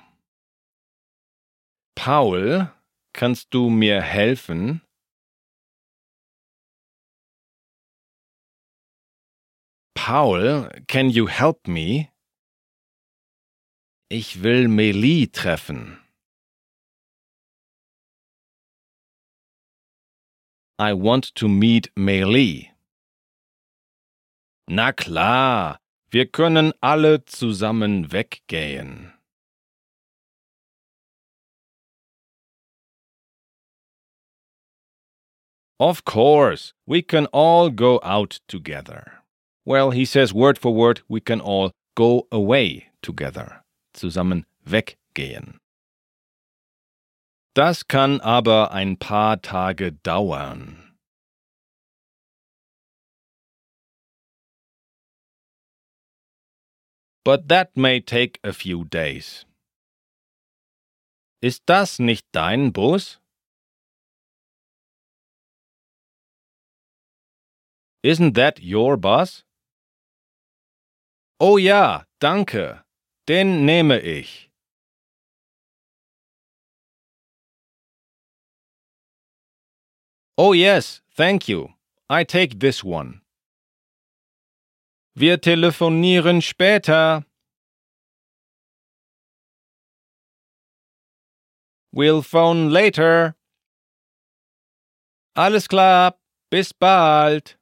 Paul, 1.97 2.71
kannst 3.15 3.55
du 3.55 3.71
mir 3.71 4.03
helfen? 4.03 4.83
Paul, 10.07 10.69
can 10.87 11.09
you 11.09 11.29
help 11.29 11.67
me? 11.67 12.11
Ich 14.11 14.43
will 14.43 14.69
Melie 14.69 15.27
treffen. 15.29 15.99
I 20.79 20.93
want 20.93 21.35
to 21.37 21.49
meet 21.49 21.91
Melie. 21.97 22.73
Na 24.69 24.93
klar, 24.93 25.79
Wir 26.11 26.27
können 26.27 26.75
alle 26.83 27.25
zusammen 27.25 28.13
weggehen. 28.13 29.15
Of 35.81 36.05
course, 36.05 36.75
we 36.87 37.03
can 37.03 37.27
all 37.33 37.71
go 37.71 38.01
out 38.03 38.41
together. 38.47 39.24
Well, 39.67 39.93
he 39.93 40.05
says 40.05 40.35
word 40.35 40.59
for 40.59 40.75
word, 40.75 41.01
we 41.09 41.21
can 41.21 41.41
all 41.41 41.73
go 41.97 42.27
away 42.31 42.89
together. 43.03 43.63
Zusammen 43.95 44.45
weggehen. 44.67 45.59
Das 47.55 47.87
kann 47.87 48.21
aber 48.21 48.73
ein 48.73 48.97
paar 48.99 49.41
Tage 49.41 49.93
dauern. 49.93 50.81
But 57.25 57.49
that 57.49 57.75
may 57.75 58.01
take 58.01 58.39
a 58.45 58.53
few 58.53 58.85
days. 58.85 59.47
Ist 61.41 61.63
das 61.67 61.99
nicht 61.99 62.27
dein 62.33 62.71
Bus? 62.71 63.19
Isn't 68.03 68.35
that 68.35 68.61
your 68.61 68.99
bus? 68.99 69.45
Oh 71.47 71.59
ja, 71.59 72.07
danke. 72.21 72.87
Den 73.29 73.67
nehme 73.67 74.01
ich. 74.01 74.51
Oh 80.39 80.55
yes, 80.55 81.03
thank 81.15 81.47
you. 81.47 81.75
I 82.09 82.25
take 82.25 82.61
this 82.61 82.83
one. 82.83 83.21
Wir 85.15 85.39
telefonieren 85.39 86.41
später. 86.41 87.27
We'll 91.93 92.23
phone 92.23 92.71
later. 92.71 93.37
Alles 95.37 95.69
klar, 95.69 96.19
bis 96.51 96.73
bald. 96.73 97.59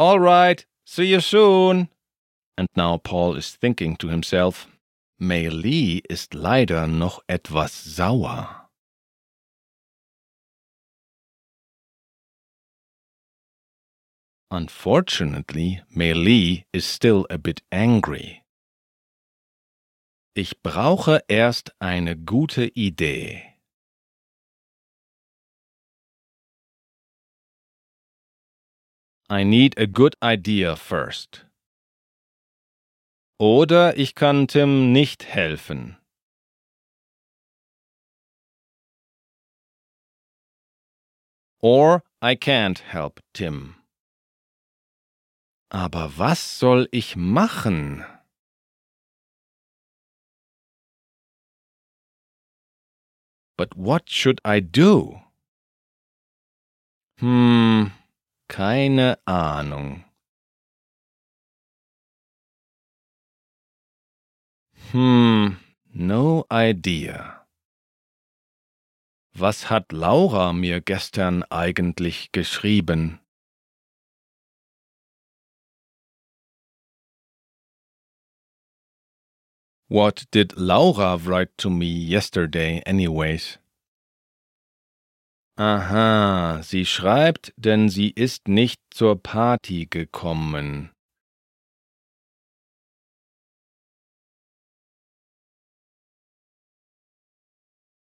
All 0.00 0.18
right, 0.18 0.64
see 0.86 1.08
you 1.08 1.20
soon. 1.20 1.90
And 2.56 2.68
now 2.74 2.96
Paul 2.96 3.36
is 3.36 3.50
thinking 3.54 3.96
to 3.96 4.08
himself, 4.08 4.66
Mei 5.18 5.48
Li 5.48 6.00
ist 6.08 6.32
leider 6.32 6.86
noch 6.86 7.20
etwas 7.28 7.74
sauer. 7.74 8.70
Unfortunately, 14.50 15.82
Mei 15.94 16.14
Li 16.14 16.64
is 16.72 16.86
still 16.86 17.26
a 17.28 17.36
bit 17.36 17.60
angry. 17.70 18.42
Ich 20.34 20.62
brauche 20.62 21.20
erst 21.28 21.72
eine 21.78 22.16
gute 22.16 22.74
Idee. 22.74 23.49
I 29.32 29.44
need 29.44 29.78
a 29.78 29.86
good 29.86 30.16
idea 30.20 30.74
first. 30.74 31.46
Oder 33.38 33.96
ich 33.96 34.16
kann 34.16 34.48
Tim 34.48 34.92
nicht 34.92 35.24
helfen. 35.24 35.96
Or 41.60 42.02
I 42.20 42.34
can't 42.34 42.80
help 42.80 43.20
Tim. 43.32 43.76
Aber 45.70 46.18
was 46.18 46.58
soll 46.58 46.88
ich 46.90 47.14
machen? 47.14 48.04
But 53.56 53.76
what 53.76 54.10
should 54.10 54.40
I 54.44 54.58
do? 54.58 55.20
Hm, 57.18 57.92
keine 58.50 59.16
Ahnung. 59.26 60.04
Hm, 64.90 65.56
no 65.92 66.44
idea. 66.50 67.46
Was 69.32 69.70
hat 69.70 69.92
Laura 69.92 70.52
mir 70.52 70.80
gestern 70.80 71.44
eigentlich 71.44 72.32
geschrieben? 72.32 73.20
What 79.88 80.26
did 80.32 80.56
Laura 80.56 81.16
write 81.16 81.56
to 81.58 81.70
me 81.70 81.86
yesterday, 81.86 82.82
anyways? 82.84 83.59
Aha, 85.60 86.62
sie 86.62 86.86
schreibt, 86.86 87.52
denn 87.58 87.90
sie 87.90 88.08
ist 88.08 88.48
nicht 88.48 88.80
zur 88.88 89.22
Party 89.22 89.84
gekommen. 89.84 90.90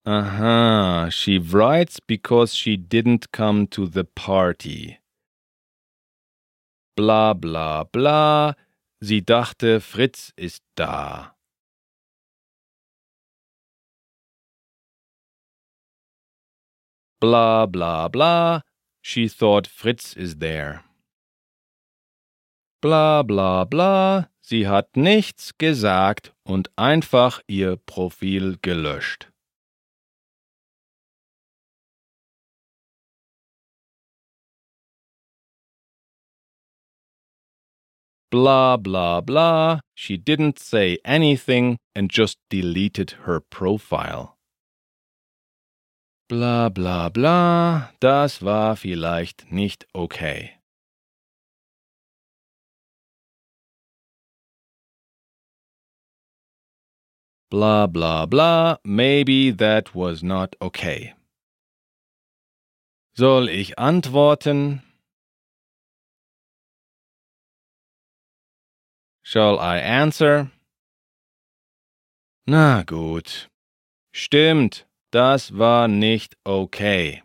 Aha, 0.05 1.11
she 1.11 1.39
writes 1.39 1.99
because 1.99 2.55
she 2.55 2.77
didn't 2.77 3.33
come 3.33 3.67
to 3.67 3.85
the 3.85 4.05
party. 4.05 4.99
Bla 6.95 7.33
bla 7.33 7.83
bla, 7.83 8.55
sie 9.01 9.25
dachte, 9.25 9.81
Fritz 9.81 10.31
ist 10.37 10.63
da. 10.75 11.35
Bla 17.21 17.67
bla 17.67 18.07
bla, 18.10 18.63
she 19.03 19.27
thought 19.27 19.67
Fritz 19.67 20.15
is 20.17 20.38
there. 20.38 20.84
Bla 22.81 23.21
bla 23.21 23.63
bla, 23.63 24.29
sie 24.41 24.67
hat 24.67 24.97
nichts 24.97 25.55
gesagt 25.60 26.34
und 26.43 26.71
einfach 26.75 27.39
ihr 27.45 27.75
Profil 27.75 28.57
gelöscht. 28.63 29.31
Blah 38.31 38.77
blah 38.77 39.21
blah, 39.21 39.81
she 39.93 40.17
didn't 40.17 40.57
say 40.57 40.97
anything 41.05 41.77
and 41.93 42.10
just 42.10 42.39
deleted 42.49 43.12
her 43.25 43.39
profile. 43.39 44.40
Bla 46.32 46.70
bla 46.70 47.10
bla, 47.10 47.91
das 48.00 48.41
war 48.41 48.78
vielleicht 48.78 49.52
nicht 49.52 49.86
okay. 49.91 50.52
Bla 57.50 57.86
bla 57.86 58.26
bla, 58.28 58.80
maybe 58.86 59.52
that 59.52 59.94
was 59.94 60.24
not 60.24 60.56
okay. 60.62 61.13
Soll 63.13 63.50
ich 63.50 63.78
antworten? 63.78 64.84
Shall 69.22 69.58
I 69.60 69.82
answer? 69.82 70.50
Na 72.46 72.84
gut. 72.84 73.50
Stimmt, 74.13 74.88
Das 75.12 75.52
war 75.52 75.89
nicht 75.89 76.38
okay. 76.45 77.21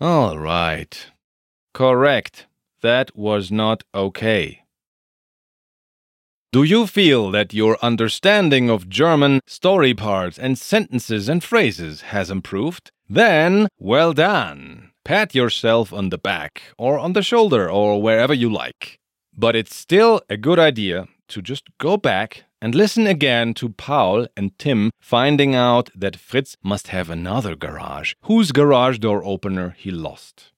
All 0.00 0.36
right. 0.38 1.12
Correct. 1.74 2.48
That 2.82 3.16
was 3.16 3.52
not 3.52 3.84
okay. 3.94 4.62
Do 6.50 6.64
you 6.64 6.86
feel 6.86 7.30
that 7.30 7.54
your 7.54 7.76
understanding 7.80 8.70
of 8.70 8.88
German 8.88 9.40
story 9.46 9.94
parts 9.94 10.38
and 10.38 10.58
sentences 10.58 11.28
and 11.28 11.44
phrases 11.44 12.00
has 12.10 12.30
improved? 12.30 12.90
Then, 13.08 13.68
well 13.78 14.12
done. 14.12 14.90
Pat 15.04 15.34
yourself 15.34 15.92
on 15.92 16.08
the 16.08 16.18
back 16.18 16.62
or 16.76 16.98
on 16.98 17.12
the 17.12 17.22
shoulder 17.22 17.70
or 17.70 18.02
wherever 18.02 18.34
you 18.34 18.52
like. 18.52 18.98
But 19.36 19.54
it's 19.54 19.76
still 19.76 20.22
a 20.28 20.36
good 20.36 20.58
idea 20.58 21.06
to 21.28 21.42
just 21.42 21.64
go 21.78 21.96
back 21.96 22.44
and 22.60 22.74
listen 22.74 23.06
again 23.06 23.54
to 23.54 23.68
Paul 23.68 24.26
and 24.36 24.58
Tim 24.58 24.90
finding 25.00 25.54
out 25.54 25.90
that 25.94 26.16
Fritz 26.16 26.56
must 26.62 26.88
have 26.88 27.10
another 27.10 27.54
garage, 27.54 28.14
whose 28.22 28.52
garage 28.52 28.98
door 28.98 29.22
opener 29.24 29.76
he 29.78 29.90
lost. 29.90 30.52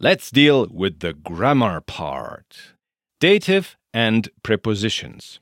Let's 0.00 0.30
deal 0.30 0.68
with 0.70 1.00
the 1.00 1.12
grammar 1.12 1.80
part. 1.80 2.74
Dative 3.20 3.76
and 3.92 4.28
prepositions. 4.44 5.40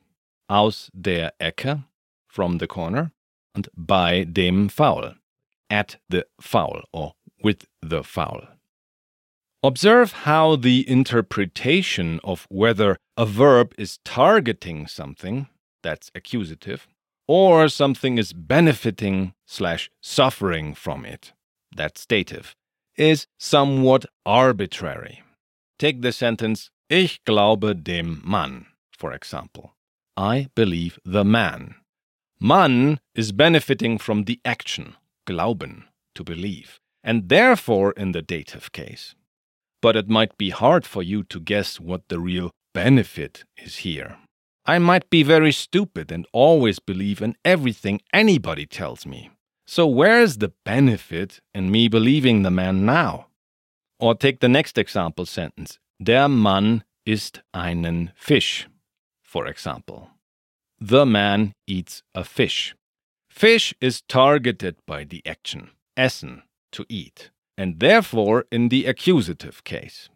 Aus 0.48 0.90
der 0.98 1.30
Ecke, 1.40 1.84
from 2.26 2.58
the 2.58 2.66
corner, 2.66 3.12
and 3.54 3.68
bei 3.76 4.24
dem 4.24 4.68
Foul 4.68 5.16
at 5.70 5.96
the 6.08 6.26
foul 6.40 6.82
or 6.92 7.12
with 7.42 7.66
the 7.82 8.02
foul. 8.02 8.42
Observe 9.62 10.12
how 10.12 10.56
the 10.56 10.88
interpretation 10.88 12.20
of 12.22 12.46
whether 12.50 12.98
a 13.16 13.26
verb 13.26 13.74
is 13.78 13.98
targeting 14.04 14.86
something, 14.86 15.48
that's 15.82 16.10
accusative, 16.14 16.86
or 17.26 17.68
something 17.68 18.18
is 18.18 18.32
benefiting 18.32 19.32
slash 19.46 19.90
suffering 20.00 20.74
from 20.74 21.04
it, 21.04 21.32
that's 21.74 22.06
dative, 22.06 22.54
is 22.96 23.26
somewhat 23.38 24.06
arbitrary. 24.24 25.22
Take 25.78 26.02
the 26.02 26.12
sentence, 26.12 26.70
Ich 26.88 27.20
glaube 27.24 27.82
dem 27.82 28.22
Mann, 28.24 28.66
for 28.96 29.12
example. 29.12 29.74
I 30.16 30.48
believe 30.54 30.98
the 31.04 31.24
man. 31.24 31.74
Man 32.40 33.00
is 33.14 33.32
benefiting 33.32 33.98
from 33.98 34.24
the 34.24 34.40
action, 34.44 34.94
glauben, 35.26 35.84
to 36.14 36.24
believe, 36.24 36.80
and 37.04 37.28
therefore 37.28 37.92
in 37.92 38.12
the 38.12 38.22
dative 38.22 38.72
case. 38.72 39.14
But 39.82 39.96
it 39.96 40.08
might 40.08 40.38
be 40.38 40.50
hard 40.50 40.86
for 40.86 41.02
you 41.02 41.22
to 41.24 41.40
guess 41.40 41.78
what 41.78 42.08
the 42.08 42.18
real 42.18 42.50
benefit 42.72 43.44
is 43.56 43.76
here. 43.78 44.16
I 44.64 44.78
might 44.78 45.08
be 45.10 45.22
very 45.22 45.52
stupid 45.52 46.10
and 46.10 46.26
always 46.32 46.78
believe 46.78 47.22
in 47.22 47.36
everything 47.44 48.00
anybody 48.12 48.66
tells 48.66 49.06
me. 49.06 49.30
So, 49.66 49.86
where's 49.86 50.38
the 50.38 50.52
benefit 50.64 51.40
in 51.54 51.70
me 51.70 51.88
believing 51.88 52.42
the 52.42 52.50
man 52.50 52.84
now? 52.84 53.26
Or 53.98 54.14
take 54.14 54.40
the 54.40 54.48
next 54.48 54.78
example 54.78 55.26
sentence 55.26 55.78
Der 56.02 56.28
Mann 56.28 56.84
isst 57.06 57.42
einen 57.54 58.12
Fisch, 58.16 58.66
for 59.22 59.46
example. 59.46 60.10
The 60.80 61.06
man 61.06 61.52
eats 61.66 62.02
a 62.14 62.22
fish. 62.22 62.74
Fish 63.36 63.74
is 63.82 64.00
targeted 64.00 64.76
by 64.86 65.04
the 65.04 65.20
action, 65.26 65.68
essen, 65.94 66.42
to 66.72 66.86
eat, 66.88 67.30
and 67.58 67.80
therefore 67.80 68.46
in 68.50 68.70
the 68.70 68.86
accusative 68.86 69.62
case. 69.62 70.08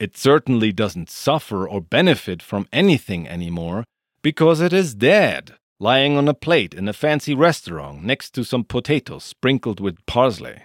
It 0.00 0.16
certainly 0.16 0.72
doesn't 0.72 1.08
suffer 1.08 1.68
or 1.68 1.80
benefit 1.80 2.42
from 2.42 2.66
anything 2.72 3.28
anymore 3.28 3.84
because 4.22 4.60
it 4.60 4.72
is 4.72 4.96
dead, 4.96 5.54
lying 5.78 6.16
on 6.16 6.26
a 6.26 6.34
plate 6.34 6.74
in 6.74 6.88
a 6.88 6.92
fancy 6.92 7.32
restaurant 7.32 8.02
next 8.02 8.30
to 8.30 8.42
some 8.42 8.64
potatoes 8.64 9.22
sprinkled 9.22 9.78
with 9.78 10.04
parsley. 10.06 10.62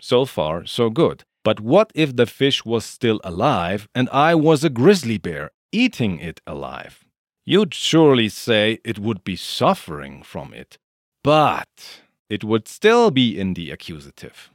So 0.00 0.24
far, 0.24 0.64
so 0.64 0.88
good. 0.88 1.24
But 1.44 1.60
what 1.60 1.92
if 1.94 2.16
the 2.16 2.24
fish 2.24 2.64
was 2.64 2.86
still 2.86 3.20
alive 3.22 3.86
and 3.94 4.08
I 4.08 4.34
was 4.34 4.64
a 4.64 4.70
grizzly 4.70 5.18
bear 5.18 5.50
eating 5.72 6.20
it 6.20 6.40
alive? 6.46 7.04
You'd 7.44 7.74
surely 7.74 8.30
say 8.30 8.78
it 8.82 8.98
would 8.98 9.24
be 9.24 9.36
suffering 9.36 10.22
from 10.22 10.54
it, 10.54 10.78
but 11.22 12.02
it 12.28 12.44
would 12.44 12.68
still 12.68 13.10
be 13.10 13.38
in 13.38 13.54
the 13.54 13.70
accusative. 13.70 14.50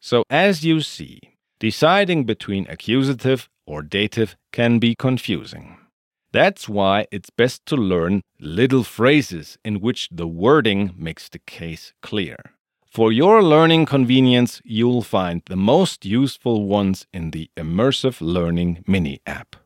So, 0.00 0.24
as 0.28 0.64
you 0.64 0.80
see, 0.80 1.20
deciding 1.60 2.24
between 2.24 2.66
accusative 2.68 3.48
or 3.66 3.82
dative 3.82 4.36
can 4.52 4.78
be 4.78 4.94
confusing. 4.94 5.78
That's 6.32 6.68
why 6.68 7.06
it's 7.12 7.30
best 7.30 7.64
to 7.66 7.76
learn 7.76 8.20
little 8.40 8.82
phrases 8.82 9.56
in 9.64 9.80
which 9.80 10.08
the 10.10 10.26
wording 10.26 10.92
makes 10.96 11.28
the 11.28 11.38
case 11.38 11.92
clear. 12.02 12.36
For 12.90 13.12
your 13.12 13.42
learning 13.42 13.86
convenience, 13.86 14.60
you'll 14.64 15.02
find 15.02 15.42
the 15.46 15.56
most 15.56 16.04
useful 16.04 16.66
ones 16.66 17.06
in 17.12 17.30
the 17.30 17.50
Immersive 17.56 18.20
Learning 18.20 18.84
Mini 18.86 19.20
app. 19.26 19.56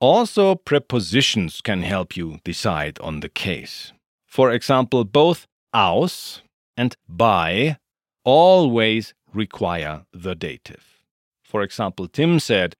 Also, 0.00 0.56
prepositions 0.56 1.60
can 1.60 1.82
help 1.82 2.16
you 2.16 2.38
decide 2.44 2.98
on 3.00 3.20
the 3.20 3.28
case. 3.28 3.92
For 4.32 4.50
example, 4.50 5.04
both 5.04 5.46
aus 5.74 6.40
and 6.74 6.96
bei 7.06 7.76
always 8.24 9.12
require 9.34 10.06
the 10.10 10.34
dative. 10.34 11.04
For 11.42 11.60
example, 11.60 12.08
Tim 12.08 12.40
said, 12.40 12.74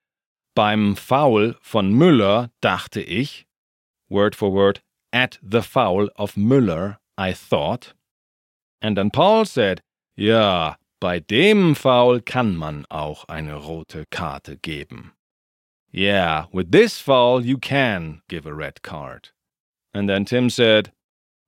Beim 0.56 0.94
Foul 0.94 1.52
von 1.60 1.92
Müller 1.92 2.48
dachte 2.62 3.06
ich, 3.06 3.44
word 4.08 4.34
for 4.34 4.50
word, 4.50 4.80
at 5.12 5.36
the 5.42 5.60
foul 5.60 6.08
of 6.16 6.36
Müller 6.36 6.96
I 7.18 7.32
thought. 7.32 7.92
And 8.80 8.96
then 8.96 9.10
Paul 9.10 9.44
said, 9.44 9.82
Ja, 10.16 10.76
bei 11.02 11.18
dem 11.18 11.74
Foul 11.74 12.20
kann 12.20 12.56
man 12.56 12.86
auch 12.90 13.26
eine 13.28 13.56
rote 13.56 14.06
Karte 14.10 14.56
geben. 14.56 15.12
Yeah, 15.92 16.46
with 16.50 16.72
this 16.72 16.98
foul 16.98 17.44
you 17.44 17.58
can 17.58 18.22
give 18.26 18.46
a 18.46 18.54
red 18.54 18.80
card. 18.80 19.32
And 19.92 20.08
then 20.08 20.24
Tim 20.24 20.48
said, 20.48 20.92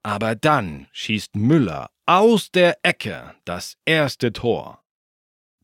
Aber 0.05 0.35
dann 0.35 0.87
schießt 0.93 1.35
Müller 1.35 1.91
aus 2.07 2.51
der 2.51 2.79
Ecke 2.83 3.35
das 3.45 3.77
erste 3.87 4.33
Tor. 4.33 4.83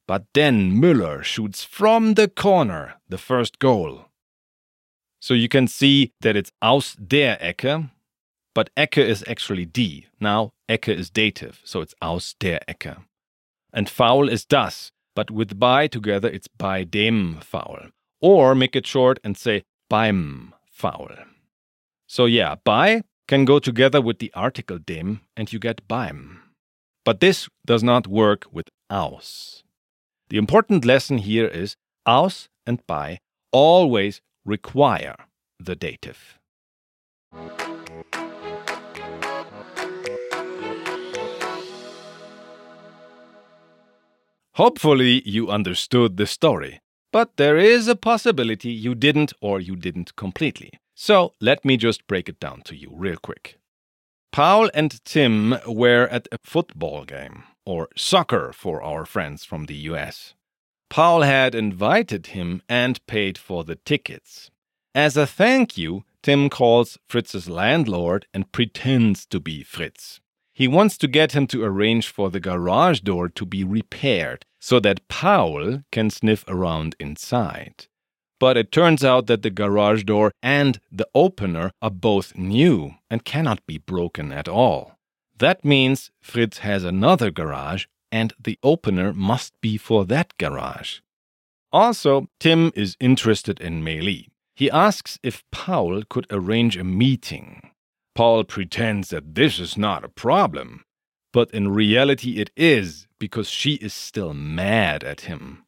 But 0.07 0.23
then 0.33 0.73
Müller 0.73 1.23
shoots 1.23 1.63
from 1.63 2.15
the 2.17 2.27
corner 2.27 3.01
the 3.09 3.19
first 3.19 3.59
goal. 3.61 4.07
So 5.21 5.35
you 5.35 5.49
can 5.49 5.69
see 5.69 6.13
that 6.23 6.35
it's 6.37 6.51
aus 6.63 6.97
der 6.99 7.37
Ecke, 7.43 7.91
but 8.55 8.71
Ecke 8.75 9.05
is 9.07 9.23
actually 9.29 9.67
die. 9.67 10.07
Now 10.19 10.51
Ecke 10.69 10.95
is 10.95 11.11
dative, 11.11 11.61
so 11.63 11.83
it's 11.83 11.95
aus 12.01 12.35
der 12.41 12.61
Ecke. 12.67 13.05
And 13.73 13.89
foul 13.89 14.29
is 14.29 14.47
das, 14.47 14.91
but 15.15 15.31
with 15.31 15.61
bei 15.61 15.87
together 15.87 16.29
it's 16.29 16.49
bei 16.49 16.85
dem 16.85 17.41
Foul. 17.43 17.91
Or 18.23 18.55
make 18.55 18.75
it 18.75 18.87
short 18.87 19.21
and 19.23 19.37
say 19.37 19.65
beim 19.91 20.55
Foul. 20.73 21.11
So 22.07 22.25
yeah, 22.25 22.57
bei 22.65 23.03
can 23.31 23.45
go 23.45 23.61
together 23.61 24.01
with 24.01 24.19
the 24.19 24.33
article 24.35 24.79
dem 24.79 25.21
and 25.37 25.53
you 25.53 25.61
get 25.61 25.87
beim. 25.87 26.43
But 27.05 27.21
this 27.21 27.49
does 27.65 27.81
not 27.81 28.09
work 28.09 28.45
with 28.51 28.69
aus. 28.91 29.63
The 30.31 30.37
important 30.37 30.85
lesson 30.85 31.19
here 31.19 31.47
is 31.47 31.77
aus 32.05 32.49
and 32.67 32.85
bei 32.89 33.21
always 33.53 34.21
require 34.45 35.15
the 35.61 35.77
dative. 35.77 36.41
Hopefully, 44.55 45.23
you 45.25 45.49
understood 45.51 46.17
the 46.17 46.27
story. 46.27 46.81
But 47.13 47.37
there 47.37 47.57
is 47.57 47.87
a 47.87 47.95
possibility 47.95 48.71
you 48.73 48.97
didn't 48.97 49.33
or 49.41 49.61
you 49.61 49.77
didn't 49.77 50.17
completely. 50.17 50.73
So 51.03 51.33
let 51.41 51.65
me 51.65 51.79
just 51.79 52.07
break 52.07 52.29
it 52.29 52.39
down 52.39 52.61
to 52.67 52.77
you 52.77 52.91
real 52.93 53.17
quick. 53.17 53.59
Paul 54.33 54.69
and 54.75 55.03
Tim 55.07 55.57
were 55.67 56.07
at 56.09 56.29
a 56.31 56.37
football 56.45 57.07
game, 57.07 57.45
or 57.65 57.89
soccer 57.97 58.53
for 58.53 58.83
our 58.83 59.07
friends 59.07 59.43
from 59.43 59.65
the 59.65 59.77
US. 59.93 60.35
Paul 60.91 61.23
had 61.23 61.55
invited 61.55 62.27
him 62.37 62.61
and 62.69 63.01
paid 63.07 63.39
for 63.39 63.65
the 63.65 63.77
tickets. 63.77 64.51
As 64.95 65.17
a 65.17 65.27
thank 65.27 65.79
you, 65.79 66.05
Tim 66.23 66.51
calls 66.51 66.99
Fritz's 67.09 67.49
landlord 67.49 68.27
and 68.35 68.53
pretends 68.53 69.25
to 69.29 69.41
be 69.41 69.63
Fritz. 69.63 70.21
He 70.53 70.69
wants 70.69 70.99
to 70.99 71.09
get 71.09 71.33
him 71.33 71.47
to 71.47 71.65
arrange 71.65 72.09
for 72.09 72.29
the 72.29 72.41
garage 72.41 73.01
door 73.01 73.31
to 73.31 73.47
be 73.47 73.65
repaired 73.65 74.45
so 74.61 74.79
that 74.81 75.09
Paul 75.09 75.83
can 75.91 76.11
sniff 76.11 76.45
around 76.47 76.95
inside. 77.01 77.87
But 78.41 78.57
it 78.57 78.73
turns 78.73 79.05
out 79.05 79.27
that 79.27 79.43
the 79.43 79.51
garage 79.51 80.03
door 80.03 80.33
and 80.43 80.81
the 80.91 81.07
opener 81.15 81.71
are 81.81 81.91
both 81.91 82.37
new 82.37 82.95
and 83.11 83.25
cannot 83.25 83.65
be 83.67 83.79
broken 83.79 84.33
at 84.33 84.49
all. 84.49 84.97
That 85.39 85.65
means 85.65 86.11
Fritz 86.21 86.59
has 86.59 86.83
another 86.83 87.31
garage 87.31 87.85
and 88.11 88.33
the 88.43 88.59
opener 88.63 89.13
must 89.13 89.53
be 89.61 89.77
for 89.77 90.05
that 90.07 90.37
garage. 90.39 91.01
Also, 91.71 92.29
Tim 92.41 92.73
is 92.75 92.97
interested 92.99 93.61
in 93.61 93.85
Meili. 93.85 94.27
He 94.57 94.71
asks 94.71 95.19
if 95.23 95.45
Paul 95.53 96.03
could 96.09 96.27
arrange 96.31 96.77
a 96.77 96.85
meeting. 96.85 97.71
Paul 98.15 98.45
pretends 98.45 99.11
that 99.11 99.35
this 99.35 99.61
is 99.61 99.79
not 99.79 100.05
a 100.05 100.09
problem, 100.09 100.83
but 101.33 101.51
in 101.53 101.69
reality 101.69 102.41
it 102.41 102.51
is 102.57 103.07
because 103.19 103.49
she 103.49 103.75
is 103.75 103.95
still 103.95 104.35
mad 104.35 105.05
at 105.05 105.23
him. 105.23 105.65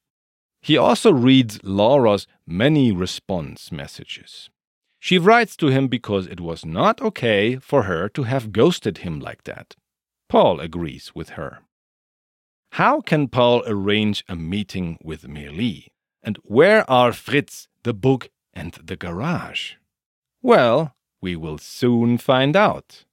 He 0.63 0.77
also 0.77 1.13
reads 1.13 1.59
Laura's 1.65 2.27
many 2.47 2.93
response 2.93 3.73
messages. 3.73 4.49
She 5.01 5.19
writes 5.19 5.57
to 5.57 5.67
him 5.67 5.89
because 5.89 6.29
it 6.29 6.41
was 6.41 6.65
not 6.65 7.01
okay 7.01 7.57
for 7.57 7.83
her 7.83 8.09
to 8.11 8.23
have 8.23 8.53
ghosted 8.53 8.99
him 8.99 9.19
like 9.19 9.43
that. 9.45 9.75
Paul 10.29 10.61
agrees 10.61 11.13
with 11.15 11.31
her. 11.31 11.59
How 12.73 13.01
can 13.01 13.27
Paul 13.29 13.65
arrange 13.67 14.25
a 14.29 14.37
meeting 14.37 14.99
with 15.03 15.25
Meili? 15.25 15.89
And 16.23 16.39
where 16.45 16.89
are 16.89 17.13
Fritz, 17.13 17.67
the 17.83 17.93
book, 17.93 18.31
and 18.55 18.73
the 18.75 18.97
garage? 18.97 19.75
Well, 20.41 20.95
we 21.21 21.35
will 21.35 21.59
soon 21.59 22.17
find 22.17 22.55
out. 22.55 23.05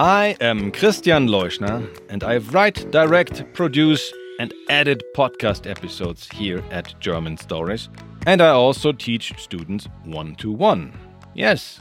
I 0.00 0.36
am 0.40 0.72
Christian 0.72 1.28
Leuschner, 1.28 1.86
and 2.08 2.24
I 2.24 2.38
write, 2.38 2.90
direct, 2.90 3.44
produce, 3.52 4.10
and 4.38 4.54
edit 4.70 5.02
podcast 5.14 5.70
episodes 5.70 6.26
here 6.32 6.64
at 6.70 6.98
German 7.00 7.36
Stories. 7.36 7.90
And 8.26 8.40
I 8.40 8.48
also 8.48 8.92
teach 8.92 9.34
students 9.36 9.88
one 10.04 10.36
to 10.36 10.50
one. 10.50 10.94
Yes, 11.34 11.80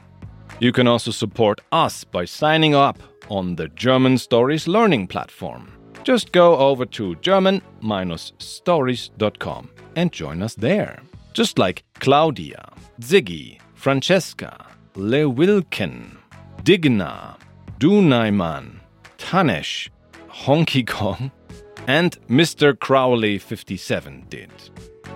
You 0.59 0.73
can 0.73 0.89
also 0.89 1.13
support 1.13 1.61
us 1.71 2.03
by 2.03 2.25
signing 2.25 2.75
up 2.75 2.99
on 3.29 3.55
the 3.55 3.69
German 3.69 4.19
Stories 4.19 4.67
Learning 4.67 5.07
platform. 5.07 5.71
Just 6.07 6.31
go 6.31 6.57
over 6.57 6.87
to 6.87 7.17
German-stories.com 7.17 9.71
and 9.97 10.13
join 10.13 10.41
us 10.41 10.55
there. 10.55 11.03
Just 11.33 11.59
like 11.59 11.83
Claudia, 11.95 12.73
Ziggy, 13.01 13.59
Francesca, 13.75 14.67
Le 14.95 15.25
Wilken, 15.25 16.17
Digna, 16.63 17.37
Dunaiman, 17.81 18.77
Tanesh, 19.19 19.89
Honky 20.31 20.87
Kong, 20.87 21.33
and 21.89 22.17
Mr. 22.29 22.73
Crowley57 22.73 24.29
did. 24.29 24.53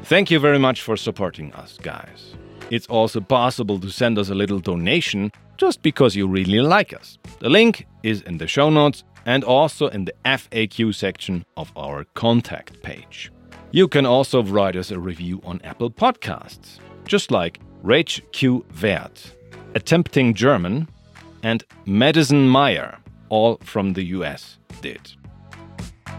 Thank 0.03 0.33
you 0.33 0.41
very 0.41 0.59
much 0.59 0.83
for 0.83 0.97
supporting 0.97 1.55
us, 1.55 1.79
guys. 1.81 2.35
It's 2.71 2.89
also 2.89 3.21
possible 3.21 3.79
to 3.79 3.91
send 3.91 4.19
us 4.19 4.29
a 4.29 4.35
little 4.35 4.59
donation 4.59 5.31
just 5.57 5.83
because 5.83 6.17
you 6.17 6.27
really 6.27 6.61
like 6.61 6.93
us. 6.93 7.17
The 7.39 7.49
link 7.49 7.87
is 8.03 8.23
in 8.23 8.39
the 8.39 8.49
show 8.49 8.71
notes 8.71 9.05
and 9.27 9.45
also 9.45 9.89
in 9.89 10.05
the 10.05 10.15
FAQ 10.25 10.95
section 10.95 11.45
of 11.57 11.73
our 11.77 12.05
contact 12.15 12.83
page. 12.83 13.31
You 13.73 13.87
can 13.87 14.07
also 14.07 14.43
write 14.43 14.77
us 14.77 14.91
a 14.91 14.99
review 14.99 15.41
on 15.45 15.61
Apple 15.63 15.91
Podcasts, 15.91 16.79
just 17.05 17.31
like 17.31 17.61
Rach 17.85 18.21
Q. 18.33 18.65
Wert, 18.83 19.37
Attempting 19.75 20.35
German, 20.35 20.89
and 21.43 21.65
Madison 21.87 22.49
Meyer, 22.49 22.99
all 23.29 23.59
from 23.63 23.93
the 23.93 24.05
US, 24.07 24.59
did. 24.83 25.13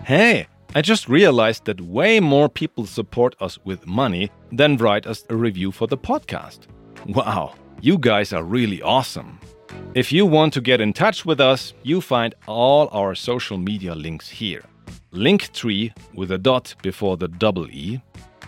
Hey, 0.05 0.47
I 0.73 0.81
just 0.81 1.09
realized 1.09 1.65
that 1.65 1.81
way 1.81 2.21
more 2.21 2.47
people 2.47 2.85
support 2.85 3.35
us 3.41 3.59
with 3.65 3.85
money 3.85 4.31
than 4.51 4.77
write 4.77 5.05
us 5.05 5.25
a 5.29 5.35
review 5.35 5.71
for 5.71 5.87
the 5.87 5.97
podcast. 5.97 6.59
Wow, 7.07 7.55
you 7.81 7.97
guys 7.97 8.31
are 8.31 8.43
really 8.43 8.81
awesome. 8.81 9.39
If 9.93 10.12
you 10.12 10.25
want 10.25 10.53
to 10.53 10.62
get 10.62 10.81
in 10.81 10.93
touch 10.93 11.25
with 11.25 11.41
us, 11.41 11.73
you 11.84 12.01
find 12.01 12.34
all 12.47 12.88
our 12.91 13.15
social 13.15 13.57
media 13.57 13.93
links 13.93 14.29
here. 14.29 14.63
Linktree 15.12 15.91
with 16.13 16.31
a 16.31 16.38
dot 16.38 16.75
before 16.81 17.17
the 17.17 17.27
double 17.27 17.67
E 17.69 18.01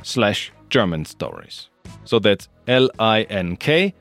slash 0.03 0.51
German 0.69 1.05
stories. 1.05 1.69
So 2.05 2.19
that's 2.19 2.47
L 2.67 2.89
I 2.99 3.23
N 3.23 3.57
K 3.57 3.93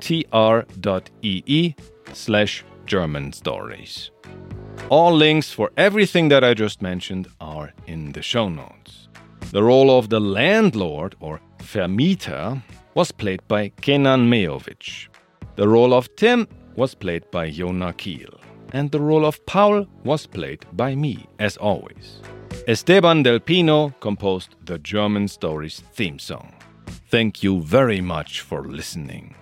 T 0.00 0.26
R 0.32 0.66
dot 0.80 1.08
E 1.22 1.42
E 1.46 1.74
slash 2.12 2.64
German 2.86 3.32
stories. 3.32 4.10
All 4.90 5.14
links 5.14 5.52
for 5.52 5.70
everything 5.76 6.28
that 6.28 6.44
I 6.44 6.54
just 6.54 6.82
mentioned 6.82 7.28
are 7.40 7.72
in 7.86 8.12
the 8.12 8.22
show 8.22 8.48
notes. 8.48 9.08
The 9.52 9.62
role 9.62 9.96
of 9.96 10.08
the 10.08 10.20
landlord 10.20 11.16
or 11.20 11.40
Vermieter 11.58 12.62
was 12.94 13.12
played 13.12 13.46
by 13.48 13.68
Kenan 13.80 14.28
Mejovic. 14.28 15.08
The 15.56 15.68
role 15.68 15.94
of 15.94 16.14
Tim 16.16 16.46
was 16.76 16.94
played 16.94 17.30
by 17.30 17.50
Jona 17.50 17.92
Kiel. 17.92 18.40
And 18.72 18.90
the 18.90 19.00
role 19.00 19.26
of 19.26 19.44
Paul 19.46 19.86
was 20.04 20.26
played 20.26 20.64
by 20.72 20.94
me, 20.94 21.26
as 21.38 21.56
always. 21.56 22.20
Esteban 22.68 23.22
Del 23.22 23.40
Pino 23.40 23.90
composed 24.00 24.54
the 24.64 24.78
German 24.78 25.28
Stories 25.28 25.82
theme 25.92 26.18
song. 26.18 26.54
Thank 27.10 27.42
you 27.42 27.60
very 27.62 28.00
much 28.00 28.42
for 28.42 28.64
listening. 28.64 29.34